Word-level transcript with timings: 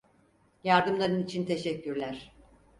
Yardımların 0.63 1.23
için 1.23 1.45
teşekkürler. 1.45 2.31